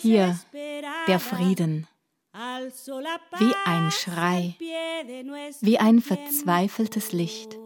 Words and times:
Hier 0.00 0.38
der 1.06 1.18
Frieden, 1.18 1.86
wie 3.38 3.54
ein 3.64 3.90
Schrei, 3.90 4.54
wie 5.62 5.78
ein 5.78 6.02
verzweifeltes 6.02 7.12
Licht. 7.12 7.56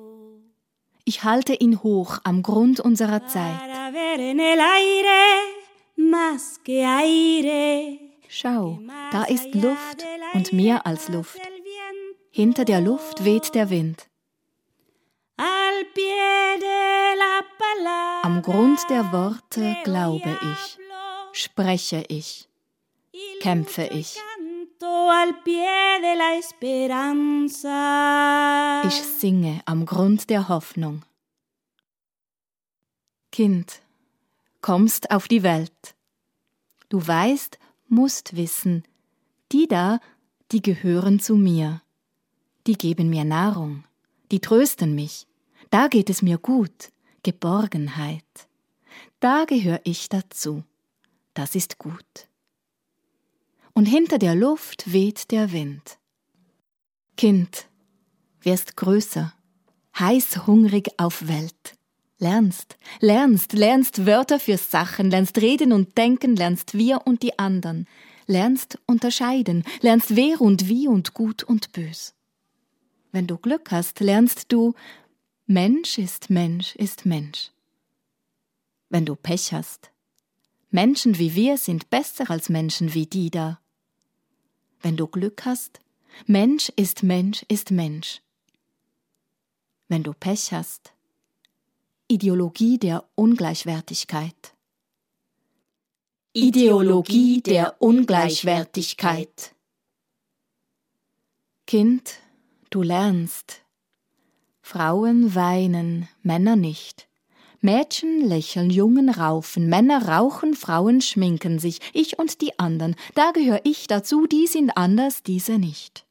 Ich 1.04 1.24
halte 1.24 1.54
ihn 1.54 1.82
hoch 1.82 2.18
am 2.22 2.44
Grund 2.44 2.78
unserer 2.78 3.26
Zeit. 3.26 3.58
Schau, 8.28 8.78
da 9.10 9.24
ist 9.24 9.54
Luft 9.56 10.06
und 10.34 10.52
mehr 10.52 10.86
als 10.86 11.08
Luft. 11.08 11.40
Hinter 12.30 12.64
der 12.64 12.80
Luft 12.80 13.24
weht 13.24 13.56
der 13.56 13.70
Wind. 13.70 14.06
Am 18.22 18.42
Grund 18.42 18.80
der 18.90 19.12
Worte 19.12 19.76
glaube 19.84 20.38
ich, 20.42 20.78
spreche 21.32 22.04
ich, 22.08 22.48
kämpfe 23.40 23.84
ich. 23.84 24.16
Ich 28.86 29.02
singe 29.02 29.60
am 29.66 29.86
Grund 29.86 30.30
der 30.30 30.48
Hoffnung. 30.48 31.04
Kind, 33.32 33.80
kommst 34.60 35.10
auf 35.10 35.28
die 35.28 35.42
Welt. 35.42 35.94
Du 36.88 37.06
weißt, 37.06 37.58
musst 37.88 38.36
wissen, 38.36 38.84
die 39.52 39.68
da, 39.68 40.00
die 40.52 40.62
gehören 40.62 41.20
zu 41.20 41.36
mir. 41.36 41.82
Die 42.66 42.76
geben 42.76 43.10
mir 43.10 43.24
Nahrung, 43.24 43.84
die 44.30 44.40
trösten 44.40 44.94
mich. 44.94 45.26
Da 45.70 45.88
geht 45.88 46.10
es 46.10 46.22
mir 46.22 46.38
gut, 46.38 46.90
Geborgenheit. 47.28 48.48
Da 49.20 49.44
gehöre 49.44 49.82
ich 49.84 50.08
dazu. 50.08 50.64
Das 51.34 51.54
ist 51.54 51.76
gut. 51.76 52.26
Und 53.74 53.84
hinter 53.84 54.18
der 54.18 54.34
Luft 54.34 54.94
weht 54.94 55.30
der 55.30 55.52
Wind. 55.52 55.98
Kind, 57.18 57.66
wirst 58.40 58.78
größer, 58.78 59.34
heiß 59.98 60.46
hungrig 60.46 60.88
auf 60.96 61.28
Welt. 61.28 61.74
Lernst, 62.18 62.78
lernst, 63.00 63.52
lernst 63.52 64.06
Wörter 64.06 64.40
für 64.40 64.56
Sachen, 64.56 65.10
lernst 65.10 65.36
reden 65.36 65.74
und 65.74 65.98
denken, 65.98 66.34
lernst 66.34 66.78
wir 66.78 67.06
und 67.06 67.22
die 67.22 67.38
anderen, 67.38 67.86
lernst 68.26 68.78
unterscheiden, 68.86 69.64
lernst 69.82 70.16
wer 70.16 70.40
und 70.40 70.70
wie 70.70 70.88
und 70.88 71.12
gut 71.12 71.42
und 71.42 71.72
bös. 71.72 72.14
Wenn 73.12 73.26
du 73.26 73.36
Glück 73.36 73.70
hast, 73.70 74.00
lernst 74.00 74.50
du 74.50 74.72
Mensch 75.50 75.96
ist 75.96 76.28
Mensch 76.28 76.76
ist 76.76 77.06
Mensch. 77.06 77.52
Wenn 78.90 79.06
du 79.06 79.16
Pech 79.16 79.54
hast, 79.54 79.90
Menschen 80.70 81.18
wie 81.18 81.34
wir 81.34 81.56
sind 81.56 81.88
besser 81.88 82.30
als 82.30 82.50
Menschen 82.50 82.92
wie 82.92 83.06
die 83.06 83.30
da. 83.30 83.58
Wenn 84.82 84.98
du 84.98 85.06
Glück 85.06 85.46
hast, 85.46 85.80
Mensch 86.26 86.68
ist 86.76 87.02
Mensch 87.02 87.46
ist 87.48 87.70
Mensch. 87.70 88.20
Wenn 89.88 90.02
du 90.02 90.12
Pech 90.12 90.52
hast, 90.52 90.92
Ideologie 92.08 92.76
der 92.76 93.08
Ungleichwertigkeit. 93.14 94.54
Ideologie 96.34 97.40
der 97.40 97.80
Ungleichwertigkeit. 97.80 99.54
Kind, 101.66 102.18
du 102.68 102.82
lernst, 102.82 103.62
Frauen 104.70 105.34
weinen, 105.34 106.10
Männer 106.22 106.54
nicht. 106.54 107.08
Mädchen 107.62 108.20
lächeln, 108.20 108.68
Jungen 108.68 109.08
raufen, 109.08 109.66
Männer 109.66 110.08
rauchen, 110.08 110.52
Frauen 110.52 111.00
schminken 111.00 111.58
sich, 111.58 111.80
ich 111.94 112.18
und 112.18 112.42
die 112.42 112.58
anderen, 112.58 112.94
da 113.14 113.30
gehöre 113.30 113.62
ich 113.64 113.86
dazu, 113.86 114.26
die 114.26 114.46
sind 114.46 114.76
anders, 114.76 115.22
diese 115.22 115.58
nicht. 115.58 116.04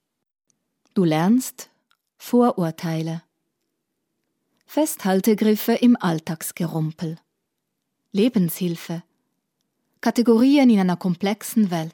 Du 0.95 1.03
lernst 1.03 1.69
Vorurteile. 2.17 3.21
Festhaltegriffe 4.65 5.73
im 5.73 5.95
Alltagsgerumpel. 5.95 7.19
Lebenshilfe. 8.11 9.03
Kategorien 10.01 10.71
in 10.71 10.79
einer 10.79 10.97
komplexen 10.97 11.69
Welt. 11.69 11.93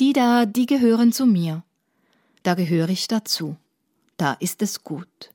Die 0.00 0.12
da, 0.12 0.44
die 0.44 0.66
gehören 0.66 1.12
zu 1.12 1.24
mir. 1.24 1.62
Da 2.42 2.54
gehöre 2.54 2.88
ich 2.88 3.06
dazu 3.06 3.56
da 4.20 4.34
ist 4.34 4.60
es 4.60 4.84
gut. 4.84 5.34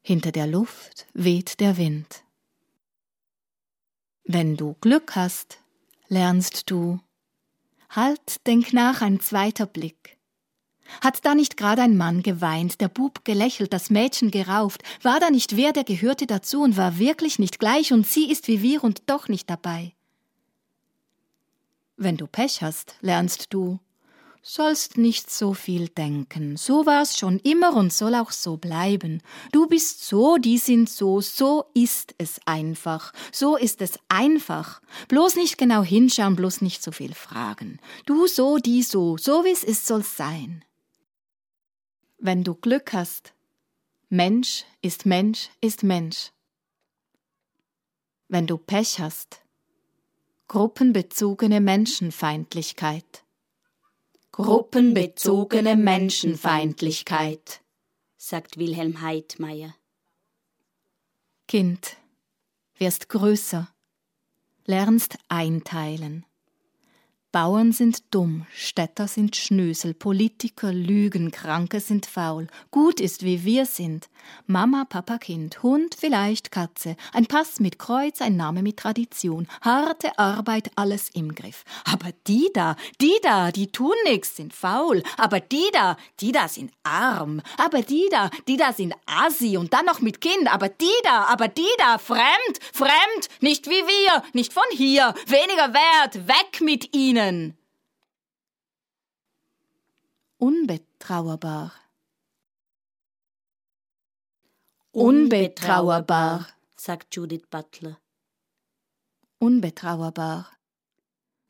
Hinter 0.00 0.32
der 0.32 0.46
Luft 0.46 1.06
weht 1.12 1.60
der 1.60 1.76
Wind. 1.76 2.24
Wenn 4.24 4.56
du 4.56 4.74
Glück 4.80 5.14
hast, 5.14 5.58
lernst 6.08 6.70
du. 6.70 7.00
Halt, 7.90 8.46
denk 8.46 8.72
nach, 8.72 9.02
ein 9.02 9.20
zweiter 9.20 9.66
Blick. 9.66 10.18
Hat 11.02 11.26
da 11.26 11.34
nicht 11.34 11.58
gerade 11.58 11.82
ein 11.82 11.98
Mann 11.98 12.22
geweint, 12.22 12.80
der 12.80 12.88
Bub 12.88 13.22
gelächelt, 13.24 13.74
das 13.74 13.90
Mädchen 13.90 14.30
gerauft, 14.30 14.82
war 15.02 15.20
da 15.20 15.30
nicht 15.30 15.56
wer, 15.56 15.74
der 15.74 15.84
gehörte 15.84 16.26
dazu 16.26 16.62
und 16.62 16.78
war 16.78 16.98
wirklich 16.98 17.38
nicht 17.38 17.58
gleich 17.58 17.92
und 17.92 18.06
sie 18.06 18.30
ist 18.30 18.48
wie 18.48 18.62
wir 18.62 18.82
und 18.82 19.02
doch 19.10 19.28
nicht 19.28 19.50
dabei? 19.50 19.92
Wenn 21.96 22.16
du 22.16 22.26
Pech 22.26 22.62
hast, 22.62 22.94
lernst 23.02 23.52
du, 23.52 23.78
sollst 24.42 24.96
nicht 24.96 25.30
so 25.30 25.54
viel 25.54 25.88
denken. 25.88 26.56
So 26.56 26.86
war's 26.86 27.18
schon 27.18 27.38
immer 27.40 27.74
und 27.74 27.92
soll 27.92 28.14
auch 28.14 28.30
so 28.30 28.56
bleiben. 28.56 29.22
Du 29.52 29.66
bist 29.66 30.04
so, 30.04 30.36
die 30.36 30.58
sind 30.58 30.88
so, 30.88 31.20
so 31.20 31.66
ist 31.74 32.14
es 32.18 32.40
einfach. 32.46 33.12
So 33.32 33.56
ist 33.56 33.82
es 33.82 33.98
einfach. 34.08 34.80
Bloß 35.08 35.36
nicht 35.36 35.58
genau 35.58 35.82
hinschauen, 35.82 36.36
bloß 36.36 36.62
nicht 36.62 36.82
so 36.82 36.92
viel 36.92 37.14
fragen. 37.14 37.78
Du 38.06 38.26
so, 38.26 38.58
die 38.58 38.82
so, 38.82 39.16
so 39.16 39.44
wie's 39.44 39.64
ist, 39.64 39.86
soll's 39.86 40.16
sein. 40.16 40.64
Wenn 42.18 42.44
du 42.44 42.54
Glück 42.54 42.92
hast, 42.92 43.32
Mensch 44.08 44.64
ist 44.80 45.04
Mensch 45.04 45.50
ist 45.60 45.82
Mensch. 45.82 46.32
Wenn 48.28 48.46
du 48.46 48.56
Pech 48.56 48.98
hast, 49.00 49.42
gruppenbezogene 50.48 51.60
Menschenfeindlichkeit 51.60 53.24
Gruppenbezogene 54.40 55.74
Menschenfeindlichkeit, 55.74 57.60
sagt 58.16 58.56
Wilhelm 58.56 59.02
Heidmeier. 59.02 59.74
Kind, 61.48 61.96
wirst 62.76 63.08
größer, 63.08 63.68
lernst 64.64 65.18
einteilen, 65.26 66.24
Bauern 67.30 67.72
sind 67.72 68.14
dumm, 68.14 68.46
Städter 68.54 69.06
sind 69.06 69.36
Schnösel, 69.36 69.92
Politiker 69.92 70.72
lügen, 70.72 71.30
Kranke 71.30 71.78
sind 71.78 72.06
faul. 72.06 72.46
Gut 72.70 73.00
ist, 73.00 73.22
wie 73.22 73.44
wir 73.44 73.66
sind. 73.66 74.08
Mama, 74.46 74.86
Papa, 74.88 75.18
Kind, 75.18 75.62
Hund, 75.62 75.94
vielleicht 75.94 76.50
Katze, 76.50 76.96
ein 77.12 77.26
Pass 77.26 77.60
mit 77.60 77.78
Kreuz, 77.78 78.22
ein 78.22 78.36
Name 78.36 78.62
mit 78.62 78.78
Tradition, 78.78 79.46
harte 79.60 80.18
Arbeit, 80.18 80.70
alles 80.76 81.10
im 81.10 81.34
Griff. 81.34 81.64
Aber 81.84 82.12
die 82.26 82.48
da, 82.54 82.76
die 82.98 83.18
da, 83.22 83.52
die 83.52 83.70
tun 83.70 83.94
nix, 84.06 84.36
sind 84.36 84.54
faul. 84.54 85.02
Aber 85.18 85.40
die 85.40 85.68
da, 85.74 85.98
die 86.20 86.32
da 86.32 86.48
sind 86.48 86.72
arm. 86.82 87.42
Aber 87.58 87.82
die 87.82 88.08
da, 88.10 88.30
die 88.48 88.56
da 88.56 88.72
sind 88.72 88.94
assi 89.04 89.58
und 89.58 89.74
dann 89.74 89.84
noch 89.84 90.00
mit 90.00 90.22
Kind. 90.22 90.50
Aber 90.50 90.70
die 90.70 90.86
da, 91.04 91.24
aber 91.24 91.48
die 91.48 91.68
da, 91.76 91.98
fremd, 91.98 92.24
fremd, 92.72 93.28
nicht 93.40 93.66
wie 93.66 93.70
wir, 93.70 94.22
nicht 94.32 94.54
von 94.54 94.64
hier, 94.70 95.14
weniger 95.26 95.74
wert, 95.74 96.26
weg 96.26 96.62
mit 96.62 96.96
ihnen 96.96 97.17
ihnen. 97.18 97.58
Unbetrauerbar. 100.38 101.72
Unbetrauerbar, 104.92 106.46
sagt 106.76 107.14
Judith 107.16 107.46
Butler. 107.50 107.98
Unbetrauerbar. 109.38 110.50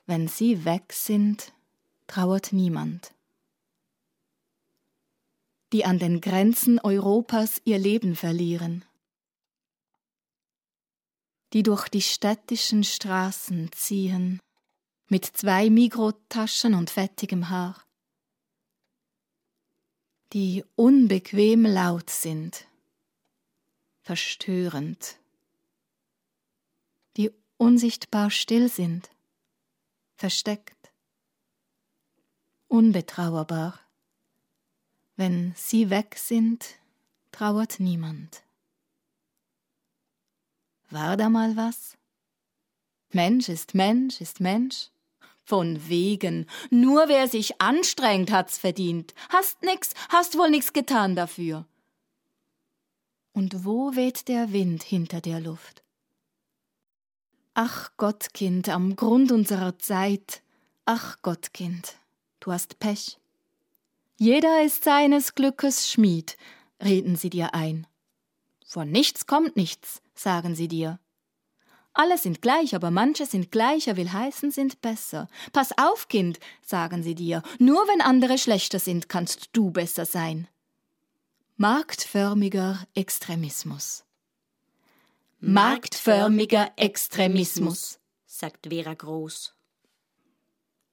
Wenn 0.07 0.29
sie 0.29 0.65
weg 0.65 0.93
sind, 0.93 1.53
trauert 2.07 2.53
niemand. 2.53 3.15
Die 5.73 5.85
an 5.85 5.99
den 5.99 6.23
Grenzen 6.23 6.79
Europas 6.81 7.61
ihr 7.65 7.79
Leben 7.79 8.17
verlieren. 8.17 8.87
Die 11.53 11.63
durch 11.63 11.89
die 11.89 12.03
städtischen 12.03 12.85
Straßen 12.85 13.71
ziehen 13.73 14.41
mit 15.09 15.25
zwei 15.25 15.71
Migrotaschen 15.71 16.75
und 16.75 16.91
fettigem 16.91 17.49
Haar, 17.49 17.83
die 20.33 20.65
unbequem 20.77 21.65
laut 21.65 22.11
sind, 22.11 22.67
verstörend, 24.03 25.19
die 27.17 27.31
unsichtbar 27.57 28.31
still 28.31 28.69
sind, 28.69 29.11
versteckt, 30.17 30.93
unbetrauerbar. 32.69 33.81
Wenn 35.17 35.53
sie 35.57 35.91
weg 35.91 36.17
sind, 36.17 36.77
trauert 37.33 37.81
niemand. 37.81 38.43
War 40.91 41.17
da 41.17 41.29
mal 41.29 41.57
was? 41.57 41.97
Mensch 43.11 43.49
ist 43.49 43.75
Mensch 43.75 44.21
ist 44.21 44.41
Mensch. 44.41 44.91
Von 45.49 45.89
wegen. 45.89 46.45
Nur 46.69 47.09
wer 47.09 47.27
sich 47.27 47.59
anstrengt, 47.59 48.31
hat's 48.31 48.59
verdient. 48.59 49.15
Hast 49.31 49.63
nix, 49.63 49.95
hast 50.11 50.37
wohl 50.37 50.51
nix 50.51 50.75
getan 50.75 51.17
dafür. 51.17 51.65
Und 53.33 53.65
wo 53.65 53.97
weht 53.97 54.29
der 54.29 54.53
Wind 54.53 54.83
hinter 54.83 55.23
der 55.23 55.41
Luft? 55.41 55.83
Ach 57.55 57.93
Gottkind, 57.97 58.69
am 58.69 58.95
Grund 58.95 59.33
unserer 59.33 59.79
Zeit. 59.79 60.43
Ach 60.85 61.17
Gottkind, 61.23 61.97
du 62.41 62.53
hast 62.53 62.79
Pech. 62.79 63.19
Jeder 64.19 64.63
ist 64.63 64.85
seines 64.85 65.35
Glückes 65.35 65.91
Schmied, 65.91 66.37
reden 66.85 67.17
sie 67.17 67.31
dir 67.31 67.55
ein. 67.55 67.87
Von 68.67 68.91
nichts 68.91 69.25
kommt 69.25 69.57
nichts, 69.57 70.03
sagen 70.15 70.55
sie 70.55 70.69
dir. 70.69 71.01
Alle 71.99 72.17
sind 72.17 72.43
gleich, 72.43 72.77
aber 72.77 72.93
manche 72.93 73.27
sind 73.27 73.51
gleicher, 73.51 73.97
will 73.97 74.13
heißen, 74.13 74.53
sind 74.53 74.81
besser. 74.81 75.29
Pass 75.53 75.77
auf, 75.77 76.07
Kind, 76.07 76.39
sagen 76.65 77.03
sie 77.03 77.17
dir, 77.17 77.43
nur 77.59 77.89
wenn 77.89 78.01
andere 78.01 78.39
schlechter 78.39 78.79
sind, 78.79 79.09
kannst 79.09 79.49
du 79.53 79.73
besser 79.73 80.07
sein. 80.07 80.47
Marktförmiger 81.57 82.87
Extremismus. 82.95 84.05
Marktförmiger 85.41 86.71
Extremismus, 86.77 87.99
sagt 88.27 88.69
Vera 88.69 88.95
Groß. 88.95 89.57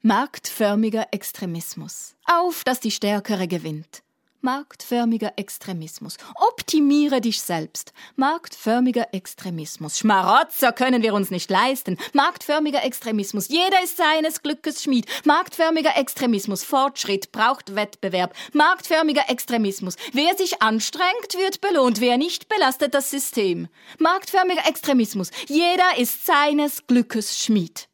Marktförmiger 0.02 1.10
Extremismus. 1.12 2.16
Auf, 2.26 2.64
dass 2.64 2.80
die 2.80 2.90
Stärkere 2.90 3.48
gewinnt 3.48 4.02
marktförmiger 4.46 5.34
Extremismus. 5.38 6.18
Optimiere 6.36 7.20
dich 7.20 7.42
selbst. 7.42 7.94
Marktförmiger 8.16 9.08
Extremismus. 9.12 9.98
Schmarotzer 9.98 10.72
können 10.72 11.02
wir 11.02 11.16
uns 11.16 11.32
nicht 11.32 11.50
leisten. 11.50 11.98
Marktförmiger 12.14 12.86
Extremismus. 12.86 13.48
Jeder 13.48 13.84
ist 13.84 13.98
seines 13.98 14.44
Glückes 14.44 14.84
Schmied. 14.84 15.08
Marktförmiger 15.26 15.98
Extremismus. 15.98 16.64
Fortschritt 16.64 17.32
braucht 17.32 17.76
Wettbewerb. 17.76 18.36
Marktförmiger 18.54 19.24
Extremismus. 19.30 19.96
Wer 20.14 20.38
sich 20.38 20.62
anstrengt, 20.62 21.34
wird 21.36 21.60
belohnt. 21.60 22.00
Wer 22.00 22.20
nicht, 22.20 22.48
belastet 22.48 22.94
das 22.94 23.10
System. 23.10 23.68
Marktförmiger 23.98 24.68
Extremismus. 24.68 25.32
Jeder 25.48 25.98
ist 25.98 26.24
seines 26.24 26.86
Glückes 26.86 27.40
Schmied. 27.40 27.90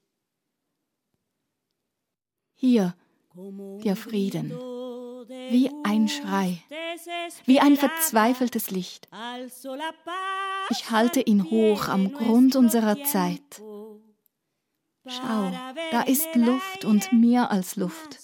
Hier 2.55 2.93
der 3.33 3.95
Frieden 3.95 4.70
wie 5.51 5.69
ein 5.83 6.07
Schrei, 6.07 6.63
wie 7.45 7.59
ein 7.59 7.75
verzweifeltes 7.75 8.71
Licht. 8.71 9.07
Ich 10.69 10.91
halte 10.91 11.21
ihn 11.21 11.49
hoch 11.49 11.87
am 11.87 12.13
Grund 12.13 12.55
unserer 12.55 13.03
Zeit. 13.03 13.61
Schau, 15.07 15.51
da 15.91 16.01
ist 16.03 16.35
Luft 16.35 16.85
und 16.85 17.11
mehr 17.11 17.51
als 17.51 17.75
Luft. 17.75 18.19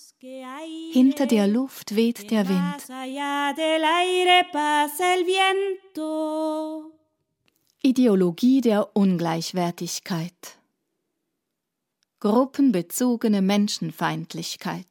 Hinter 0.91 1.25
der 1.25 1.47
Luft 1.47 1.95
weht 1.95 2.31
der 2.31 2.47
Wind. 2.47 2.89
Ideologie 7.83 8.61
der 8.61 8.95
Ungleichwertigkeit. 8.95 10.57
Gruppenbezogene 12.19 13.41
Menschenfeindlichkeit 13.41 14.87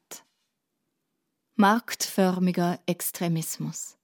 marktförmiger 1.59 2.79
Extremismus. 2.85 3.97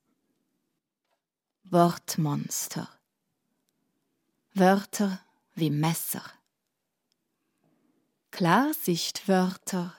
Wortmonster. 1.66 2.90
Wörter 4.54 5.20
wie 5.54 5.70
Messer. 5.70 6.24
Klarsichtwörter. 8.32 9.94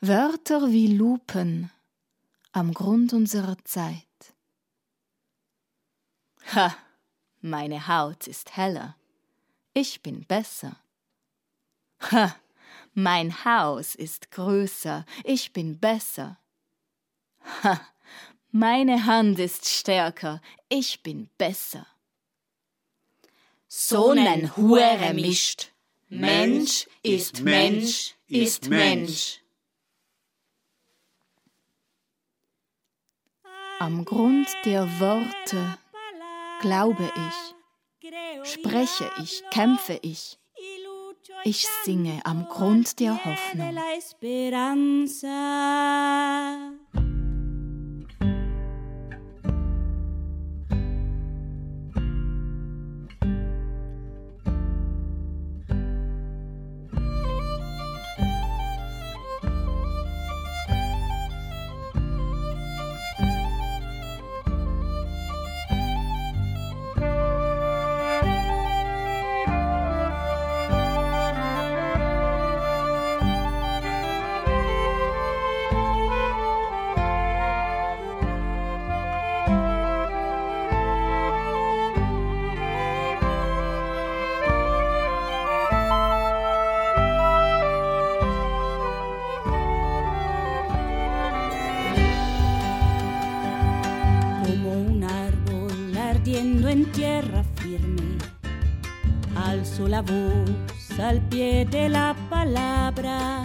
Wörter 0.00 0.70
wie 0.70 0.86
Lupen 0.86 1.72
am 2.52 2.72
Grund 2.72 3.12
unserer 3.12 3.56
Zeit. 3.64 4.34
Ha, 6.54 6.76
meine 7.40 7.88
Haut 7.88 8.28
ist 8.28 8.56
heller. 8.56 8.96
Ich 9.72 10.00
bin 10.00 10.24
besser. 10.26 10.76
Ha, 12.12 12.36
mein 12.96 13.44
Haus 13.44 13.94
ist 13.94 14.30
größer, 14.30 15.04
ich 15.22 15.52
bin 15.52 15.78
besser. 15.78 16.38
Ha, 17.62 17.78
meine 18.50 19.04
Hand 19.04 19.38
ist 19.38 19.68
stärker, 19.68 20.40
ich 20.70 21.02
bin 21.02 21.28
besser. 21.36 21.86
Sonnen 23.68 24.56
Hure 24.56 25.12
mischt. 25.12 25.72
Mensch 26.08 26.86
ist 27.02 27.42
Mensch 27.42 28.14
ist 28.28 28.70
Mensch. 28.70 29.40
Am 33.78 34.06
Grund 34.06 34.48
der 34.64 34.88
Worte 35.00 35.78
glaube 36.62 37.12
ich, 37.14 38.50
spreche 38.50 39.10
ich, 39.22 39.42
kämpfe 39.50 39.98
ich, 40.00 40.38
ich 41.46 41.64
singe 41.84 42.20
am 42.24 42.48
Grund 42.48 42.98
der 42.98 43.24
Hoffnung. 43.24 43.78
Al 99.96 101.22
pie 101.30 101.64
de 101.64 101.88
la 101.88 102.14
palabra 102.28 103.42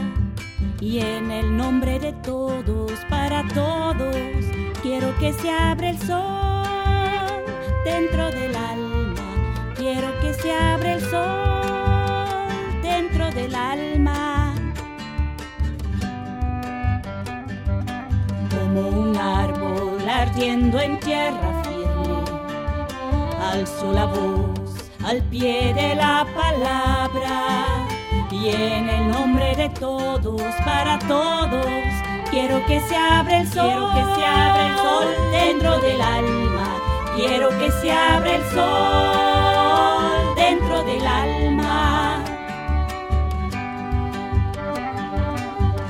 y 0.82 1.00
en 1.00 1.32
el 1.32 1.56
nombre 1.56 1.98
de 1.98 2.12
todos, 2.12 2.92
para 3.10 3.48
todos, 3.54 4.18
quiero 4.84 5.18
que 5.18 5.32
se 5.32 5.50
abra 5.50 5.92
el 5.92 5.98
sol 6.00 7.46
dentro 7.86 8.32
del 8.32 8.54
alma, 8.54 9.74
quiero 9.78 10.10
que 10.20 10.34
se 10.34 10.52
abra 10.54 10.96
el 10.96 11.02
sol 11.02 12.82
dentro 12.84 13.32
del 13.32 13.56
alma. 13.56 14.54
Como 18.50 18.90
un 18.90 19.16
árbol 19.16 20.10
ardiendo 20.10 20.82
en 20.82 21.00
tierra 21.00 21.64
firme, 21.64 22.26
alzo 23.40 23.94
la 23.94 24.06
voz 24.06 24.81
al 25.06 25.22
pie 25.24 25.74
de 25.74 25.96
la 25.96 26.26
palabra 26.36 27.88
y 28.32 28.50
en 28.50 28.90
el 28.90 29.08
nombre 29.10 29.56
de 29.56 29.70
todos, 29.70 30.42
para 30.64 31.00
todos, 31.00 31.66
quiero 32.30 32.66
que 32.66 32.80
se 32.82 32.96
abra 32.96 33.42
el 33.42 33.48
sol, 33.48 33.68
quiero 33.68 33.90
que 33.94 34.16
se 34.16 34.26
abra 34.26 34.68
el 34.68 34.78
sol 34.78 35.08
dentro 35.32 35.80
del 35.80 36.02
alma, 36.02 36.68
quiero 37.16 37.50
que 37.60 37.72
se 37.72 37.92
abra 37.92 38.36
el 38.36 38.44
sol 38.52 40.36
dentro 40.36 40.84
del 40.84 41.06
alma. 41.06 42.24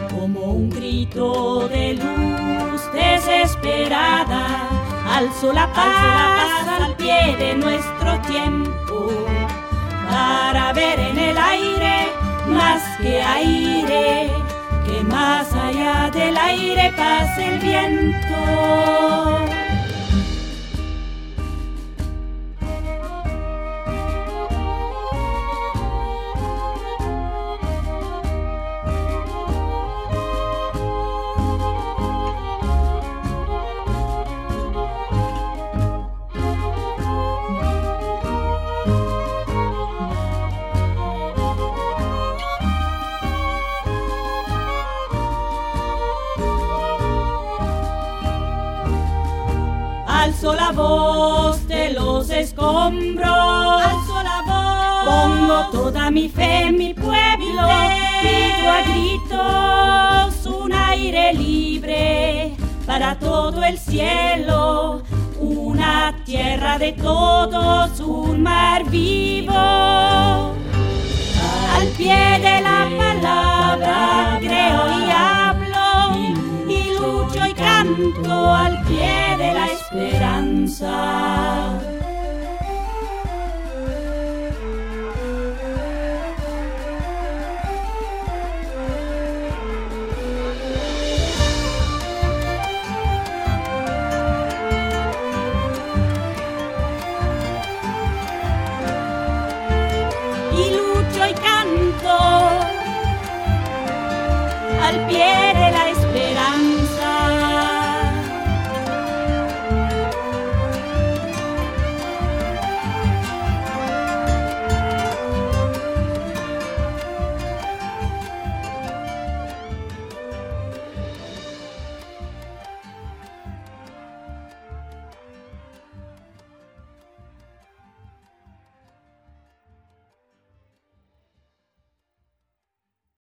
Como 0.10 0.40
un 0.40 0.70
grito 0.70 1.68
de 1.68 1.94
luz 1.94 2.92
desesperada, 2.94 4.68
alzo 5.12 5.52
la 5.52 5.68
paz 5.74 6.68
al 6.68 6.96
pie 6.96 7.36
de 7.38 7.56
nuestro 7.56 8.20
tiempo 8.22 9.10
para 10.10 10.74
ver 10.74 11.00
en 11.00 11.18
el 11.18 11.38
aire 11.38 12.14
más 12.48 12.82
que 12.98 13.22
aire, 13.22 14.32
que 14.86 15.04
más 15.04 15.54
allá 15.54 16.10
del 16.12 16.38
aire 16.38 16.94
pase 16.98 17.48
el 17.48 17.60
viento. 17.60 18.12
Alzo 50.22 50.54
la 50.54 50.72
voz 50.72 51.68
de 51.68 51.94
los 51.94 52.30
escombros. 52.30 53.28
Alzo 53.28 54.22
la 54.22 54.44
voz. 54.46 55.06
Pongo 55.12 55.66
toda 55.72 56.12
mi 56.12 56.30
fe 56.30 56.68
en 56.68 56.78
mi 56.78 56.94
pueblo. 56.94 57.64
Pido 58.22 58.70
a 58.70 58.82
gritos 58.84 60.46
un 60.46 60.74
aire 60.74 61.34
libre 61.34 62.56
para 62.86 63.18
todo 63.18 63.64
el 63.64 63.80
cielo. 63.80 65.02
Una 65.40 66.14
tierra 66.24 66.78
de 66.78 66.92
todos, 66.92 68.00
un 68.00 68.44
mar 68.44 68.88
vivo. 68.92 69.54
Al 71.76 71.88
pie 71.98 72.40
de 72.40 72.62
la 72.62 72.88
palabra 72.96 74.38
creo 74.40 75.00
y 75.00 75.10
hablo 75.10 76.70
y 76.70 76.94
lucho 76.96 77.44
y 77.44 77.54
canto 77.56 78.54
al 78.54 78.84
pie 78.84 79.31
esperanza. 79.94 82.01